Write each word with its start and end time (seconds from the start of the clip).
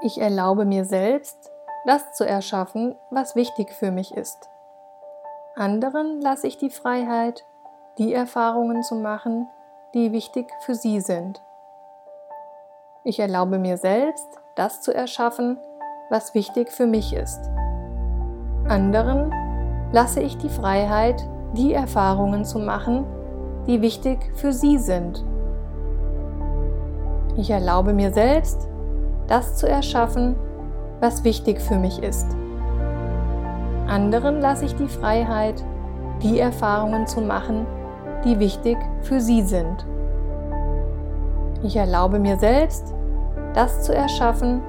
Ich 0.00 0.20
erlaube 0.20 0.64
mir 0.64 0.84
selbst, 0.84 1.50
das 1.84 2.12
zu 2.12 2.24
erschaffen, 2.24 2.94
was 3.10 3.34
wichtig 3.34 3.72
für 3.72 3.90
mich 3.90 4.14
ist. 4.14 4.48
Anderen 5.56 6.20
lasse 6.20 6.46
ich 6.46 6.56
die 6.56 6.70
Freiheit, 6.70 7.44
die 7.98 8.14
Erfahrungen 8.14 8.84
zu 8.84 8.94
machen, 8.94 9.48
die 9.94 10.12
wichtig 10.12 10.52
für 10.60 10.76
sie 10.76 11.00
sind. 11.00 11.42
Ich 13.02 13.18
erlaube 13.18 13.58
mir 13.58 13.76
selbst, 13.76 14.28
das 14.54 14.82
zu 14.82 14.94
erschaffen, 14.94 15.58
was 16.10 16.32
wichtig 16.32 16.70
für 16.70 16.86
mich 16.86 17.12
ist. 17.12 17.40
Anderen 18.68 19.32
lasse 19.90 20.20
ich 20.20 20.36
die 20.38 20.48
Freiheit, 20.48 21.28
die 21.54 21.72
Erfahrungen 21.72 22.44
zu 22.44 22.60
machen, 22.60 23.04
die 23.66 23.82
wichtig 23.82 24.18
für 24.36 24.52
sie 24.52 24.78
sind. 24.78 25.24
Ich 27.36 27.50
erlaube 27.50 27.94
mir 27.94 28.12
selbst, 28.12 28.68
das 29.28 29.56
zu 29.56 29.68
erschaffen, 29.68 30.36
was 31.00 31.22
wichtig 31.22 31.60
für 31.60 31.76
mich 31.78 32.02
ist. 32.02 32.26
Anderen 33.86 34.40
lasse 34.40 34.64
ich 34.64 34.74
die 34.74 34.88
Freiheit, 34.88 35.62
die 36.22 36.40
Erfahrungen 36.40 37.06
zu 37.06 37.20
machen, 37.20 37.66
die 38.24 38.38
wichtig 38.38 38.76
für 39.02 39.20
sie 39.20 39.42
sind. 39.42 39.86
Ich 41.62 41.76
erlaube 41.76 42.18
mir 42.18 42.36
selbst, 42.38 42.94
das 43.54 43.82
zu 43.82 43.94
erschaffen, 43.94 44.62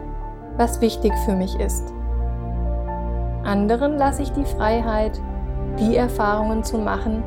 was 0.57 0.81
wichtig 0.81 1.13
für 1.25 1.35
mich 1.35 1.59
ist. 1.59 1.93
Anderen 3.43 3.97
lasse 3.97 4.21
ich 4.21 4.31
die 4.31 4.45
Freiheit, 4.45 5.19
die 5.79 5.95
Erfahrungen 5.95 6.63
zu 6.63 6.77
machen, 6.77 7.23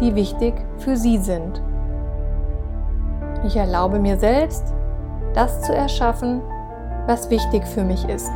die 0.00 0.14
wichtig 0.14 0.54
für 0.78 0.96
sie 0.96 1.18
sind. 1.18 1.60
Ich 3.44 3.56
erlaube 3.56 3.98
mir 3.98 4.18
selbst, 4.18 4.74
das 5.34 5.62
zu 5.62 5.74
erschaffen, 5.74 6.40
was 7.08 7.30
wichtig 7.30 7.66
für 7.66 7.82
mich 7.82 8.06
ist. 8.08 8.30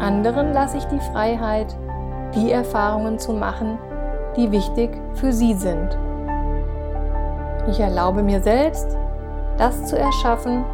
Anderen 0.00 0.52
lasse 0.52 0.78
ich 0.78 0.84
die 0.86 0.98
Freiheit, 0.98 1.74
die 2.34 2.50
Erfahrungen 2.50 3.20
zu 3.20 3.32
machen, 3.32 3.78
die 4.36 4.50
wichtig 4.50 4.90
für 5.14 5.32
sie 5.32 5.54
sind. 5.54 5.96
Ich 7.70 7.78
erlaube 7.78 8.24
mir 8.24 8.42
selbst, 8.42 8.98
das 9.56 9.86
zu 9.86 9.96
erschaffen, 9.96 10.64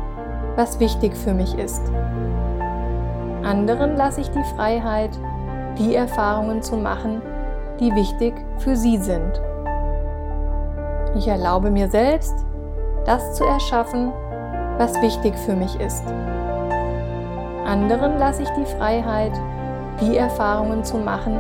was 0.56 0.80
wichtig 0.80 1.14
für 1.14 1.34
mich 1.34 1.56
ist. 1.58 1.82
Anderen 3.44 3.96
lasse 3.96 4.22
ich 4.22 4.30
die 4.30 4.44
Freiheit, 4.56 5.10
die 5.78 5.94
Erfahrungen 5.94 6.62
zu 6.62 6.76
machen, 6.78 7.20
die 7.78 7.94
wichtig 7.94 8.32
für 8.56 8.76
sie 8.76 8.96
sind. 8.96 9.40
Ich 11.16 11.28
erlaube 11.28 11.70
mir 11.70 11.90
selbst, 11.90 12.34
das 13.04 13.34
zu 13.34 13.44
erschaffen, 13.44 14.10
was 14.80 14.94
wichtig 15.02 15.36
für 15.36 15.54
mich 15.54 15.78
ist. 15.78 16.02
Anderen 17.66 18.18
lasse 18.18 18.42
ich 18.42 18.48
die 18.50 18.64
Freiheit, 18.64 19.32
die 20.00 20.16
Erfahrungen 20.16 20.82
zu 20.84 20.96
machen, 20.96 21.36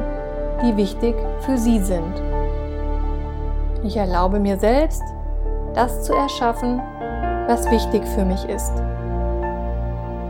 die 0.62 0.76
wichtig 0.76 1.16
für 1.40 1.56
sie 1.56 1.78
sind. 1.78 2.22
Ich 3.82 3.96
erlaube 3.96 4.38
mir 4.40 4.58
selbst, 4.58 5.02
das 5.72 6.02
zu 6.02 6.12
erschaffen, 6.12 6.82
was 7.46 7.70
wichtig 7.70 8.04
für 8.08 8.26
mich 8.26 8.44
ist. 8.44 8.74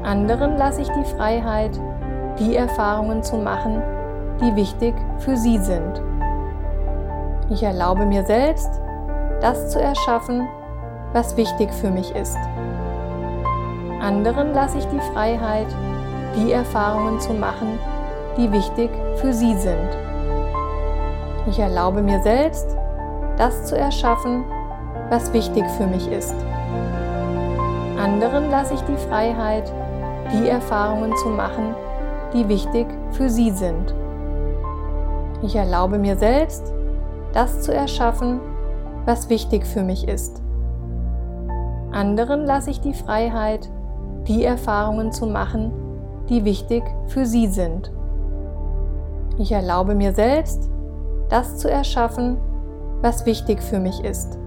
Anderen 0.05 0.57
lasse 0.57 0.83
ich 0.83 0.89
die 0.91 1.17
Freiheit, 1.17 1.73
die 2.39 2.55
Erfahrungen 2.55 3.25
zu 3.25 3.39
machen, 3.39 3.83
die 4.41 4.55
wichtig 4.55 4.95
für 5.19 5.37
sie 5.37 5.59
sind. 5.59 6.01
Ich 7.51 7.65
erlaube 7.65 8.07
mir 8.07 8.25
selbst, 8.25 8.71
das 9.41 9.71
zu 9.71 9.81
erschaffen, 9.81 10.47
was 11.13 11.37
wichtig 11.37 11.73
für 11.73 11.91
mich 11.91 12.15
ist. 12.15 12.39
Anderen 14.01 14.55
lasse 14.55 14.79
ich 14.79 14.87
die 14.87 15.01
Freiheit, 15.13 15.67
die 16.35 16.53
Erfahrungen 16.53 17.21
zu 17.21 17.35
machen, 17.35 17.79
die 18.39 18.51
wichtig 18.51 18.91
für 19.17 19.35
sie 19.35 19.55
sind. 19.55 19.89
Ich 21.47 21.59
erlaube 21.59 22.01
mir 22.01 22.23
selbst, 22.23 22.67
das 23.37 23.67
zu 23.67 23.77
erschaffen, 23.77 24.45
was 25.11 25.33
wichtig 25.33 25.65
für 25.77 25.87
mich 25.87 26.09
ist. 26.11 26.35
Anderen 27.99 28.51
lasse 28.51 28.75
ich 28.75 28.81
die 28.83 28.97
Freiheit, 28.97 29.71
die 30.33 30.49
Erfahrungen 30.49 31.15
zu 31.17 31.29
machen, 31.29 31.75
die 32.33 32.49
wichtig 32.49 32.87
für 33.13 33.29
sie 33.29 33.51
sind. 33.51 33.95
Ich 35.43 35.57
erlaube 35.57 35.99
mir 35.99 36.17
selbst, 36.17 36.73
das 37.35 37.61
zu 37.63 37.75
erschaffen, 37.75 38.41
was 39.05 39.29
wichtig 39.29 39.67
für 39.67 39.83
mich 39.83 40.09
ist. 40.09 40.41
Anderen 41.93 42.47
lasse 42.47 42.71
ich 42.71 42.81
die 42.81 42.95
Freiheit, 42.95 43.69
die 44.29 44.45
Erfahrungen 44.45 45.13
zu 45.13 45.27
machen, 45.27 45.73
die 46.29 46.45
wichtig 46.45 46.83
für 47.07 47.27
sie 47.27 47.47
sind. 47.47 47.91
Ich 49.39 49.53
erlaube 49.53 49.95
mir 49.95 50.15
selbst, 50.15 50.71
das 51.29 51.59
zu 51.59 51.71
erschaffen, 51.71 52.37
was 53.01 53.27
wichtig 53.27 53.63
für 53.63 53.79
mich 53.79 54.05
ist. 54.05 54.39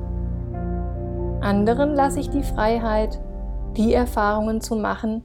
Anderen 1.42 1.94
lasse 1.94 2.20
ich 2.20 2.30
die 2.30 2.44
Freiheit, 2.44 3.20
die 3.76 3.94
Erfahrungen 3.94 4.62
zu 4.62 4.76
machen, 4.76 5.24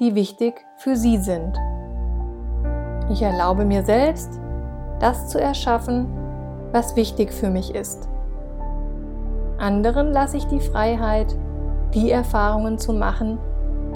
die 0.00 0.14
wichtig 0.14 0.54
für 0.76 0.96
sie 0.96 1.18
sind. 1.18 1.56
Ich 3.10 3.22
erlaube 3.22 3.64
mir 3.64 3.84
selbst, 3.84 4.40
das 4.98 5.28
zu 5.28 5.40
erschaffen, 5.40 6.06
was 6.72 6.96
wichtig 6.96 7.32
für 7.32 7.50
mich 7.50 7.74
ist. 7.74 8.08
Anderen 9.58 10.12
lasse 10.12 10.36
ich 10.36 10.46
die 10.46 10.60
Freiheit, 10.60 11.36
die 11.94 12.10
Erfahrungen 12.10 12.78
zu 12.78 12.92
machen, 12.92 13.38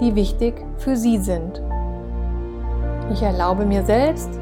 die 0.00 0.14
wichtig 0.14 0.64
für 0.76 0.96
sie 0.96 1.18
sind. 1.18 1.62
Ich 3.12 3.22
erlaube 3.22 3.64
mir 3.64 3.84
selbst, 3.84 4.38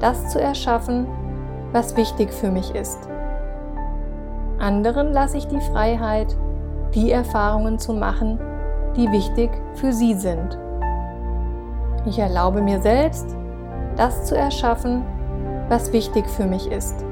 das 0.00 0.30
zu 0.30 0.40
erschaffen, 0.40 1.06
was 1.72 1.96
wichtig 1.96 2.32
für 2.32 2.50
mich 2.50 2.74
ist. 2.74 3.08
Anderen 4.58 5.12
lasse 5.12 5.36
ich 5.36 5.46
die 5.46 5.60
Freiheit, 5.60 6.36
die 6.94 7.10
Erfahrungen 7.10 7.78
zu 7.78 7.92
machen, 7.92 8.40
die 8.96 9.10
wichtig 9.12 9.50
für 9.74 9.92
sie 9.92 10.14
sind. 10.14 10.58
Ich 12.06 12.18
erlaube 12.18 12.62
mir 12.62 12.80
selbst, 12.80 13.36
das 13.96 14.24
zu 14.24 14.36
erschaffen, 14.36 15.04
was 15.68 15.92
wichtig 15.92 16.26
für 16.28 16.46
mich 16.46 16.70
ist. 16.70 17.04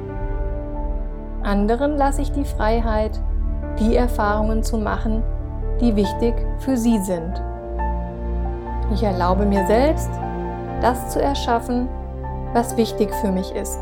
Anderen 1.43 1.97
lasse 1.97 2.23
ich 2.23 2.33
die 2.33 2.45
Freiheit, 2.45 3.21
die 3.79 3.95
Erfahrungen 3.95 4.63
zu 4.63 4.79
machen, 4.79 5.23
die 5.81 5.95
wichtig 5.95 6.35
für 6.59 6.77
sie 6.77 6.99
sind. 6.99 7.43
Ich 8.93 9.03
erlaube 9.03 9.47
mir 9.47 9.67
selbst, 9.67 10.11
das 10.81 11.11
zu 11.11 11.21
erschaffen, 11.21 11.89
was 12.53 12.77
wichtig 12.77 13.13
für 13.17 13.33
mich 13.33 13.53
ist. 13.55 13.81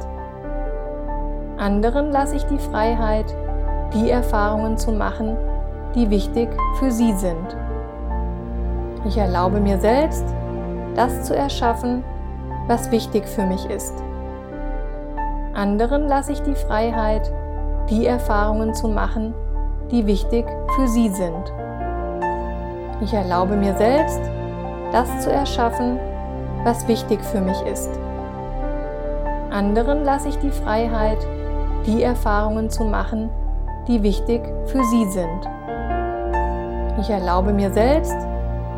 Anderen 1.59 2.11
lasse 2.11 2.37
ich 2.37 2.45
die 2.45 2.59
Freiheit, 2.59 3.27
die 3.93 4.11
Erfahrungen 4.11 4.77
zu 4.79 4.93
machen, 4.93 5.37
die 5.95 6.11
wichtig 6.11 6.49
für 6.79 6.91
sie 6.91 7.13
sind. 7.13 7.57
Ich 9.07 9.19
erlaube 9.19 9.61
mir 9.61 9.79
selbst, 9.79 10.25
das 10.95 11.25
zu 11.25 11.37
erschaffen, 11.37 12.03
was 12.67 12.91
wichtig 12.91 13.27
für 13.27 13.47
mich 13.47 13.69
ist. 13.69 13.95
Anderen 15.53 16.09
lasse 16.09 16.33
ich 16.33 16.43
die 16.43 16.55
Freiheit, 16.55 17.31
die 17.91 18.07
Erfahrungen 18.07 18.75
zu 18.75 18.89
machen, 18.89 19.35
die 19.91 20.07
wichtig 20.07 20.47
für 20.75 20.89
sie 20.89 21.11
sind. 21.11 21.53
Ich 23.03 23.13
erlaube 23.13 23.55
mir 23.55 23.77
selbst, 23.77 24.21
das 24.95 25.25
zu 25.25 25.33
erschaffen, 25.33 25.99
was 26.63 26.87
wichtig 26.87 27.21
für 27.21 27.41
mich 27.41 27.61
ist. 27.63 27.91
Anderen 29.51 30.05
lasse 30.05 30.29
ich 30.29 30.39
die 30.39 30.53
Freiheit, 30.53 31.19
die 31.85 32.05
Erfahrungen 32.05 32.71
zu 32.71 32.85
machen, 32.85 33.29
die 33.89 34.05
wichtig 34.05 34.41
für 34.67 34.85
sie 34.85 35.05
sind. 35.07 35.49
Ich 37.01 37.11
erlaube 37.11 37.53
mir 37.53 37.73
selbst, 37.73 38.15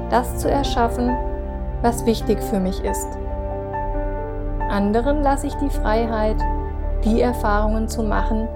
das 0.09 0.39
zu 0.39 0.51
erschaffen, 0.51 1.15
was 1.83 2.07
wichtig 2.07 2.43
für 2.43 2.61
mich 2.61 2.83
ist. 2.83 3.09
Anderen 4.71 5.23
lasse 5.23 5.49
ich 5.49 5.55
die 5.57 5.71
Freiheit, 5.71 6.39
die 7.05 7.21
Erfahrungen 7.21 7.89
zu 7.89 8.03
machen, 8.03 8.49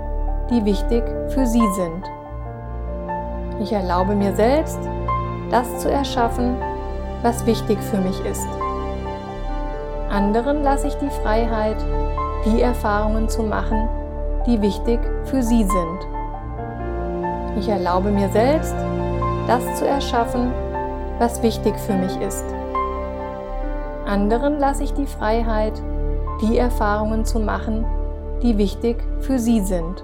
die 0.48 0.64
wichtig 0.64 1.04
für 1.28 1.44
sie 1.44 1.68
sind. 1.74 2.04
Ich 3.60 3.70
erlaube 3.70 4.14
mir 4.14 4.34
selbst, 4.34 4.78
das 5.50 5.80
zu 5.80 5.90
erschaffen, 5.90 6.56
was 7.22 7.46
wichtig 7.46 7.78
für 7.90 7.98
mich 7.98 8.18
ist. 8.24 8.48
Anderen 10.10 10.62
lasse 10.62 10.88
ich 10.88 10.94
die 10.94 11.10
Freiheit, 11.22 11.76
die 12.44 12.60
Erfahrungen 12.60 13.28
zu 13.28 13.42
machen, 13.42 13.88
die 14.46 14.60
wichtig 14.60 14.98
für 15.24 15.42
sie 15.42 15.64
sind. 15.64 16.00
Ich 17.58 17.68
erlaube 17.68 18.10
mir 18.10 18.28
selbst, 18.30 18.74
das 19.46 19.78
zu 19.78 19.86
erschaffen, 19.86 20.52
was 21.18 21.42
wichtig 21.42 21.78
für 21.78 21.94
mich 21.94 22.16
ist. 22.20 22.44
Anderen 24.06 24.58
lasse 24.58 24.84
ich 24.84 24.92
die 24.94 25.06
Freiheit, 25.06 25.80
die 26.40 26.58
Erfahrungen 26.58 27.24
zu 27.24 27.38
machen, 27.38 27.84
die 28.42 28.56
wichtig 28.56 28.96
für 29.20 29.38
sie 29.38 29.60
sind. 29.60 30.02